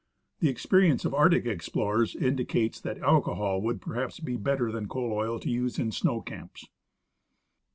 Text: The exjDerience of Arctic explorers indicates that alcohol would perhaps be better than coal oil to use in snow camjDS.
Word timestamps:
The 0.39 0.51
exjDerience 0.51 1.05
of 1.05 1.13
Arctic 1.13 1.45
explorers 1.45 2.15
indicates 2.15 2.79
that 2.81 2.97
alcohol 3.03 3.61
would 3.61 3.79
perhaps 3.79 4.19
be 4.19 4.35
better 4.35 4.71
than 4.71 4.87
coal 4.87 5.13
oil 5.13 5.37
to 5.41 5.47
use 5.51 5.77
in 5.77 5.91
snow 5.91 6.23
camjDS. 6.23 6.65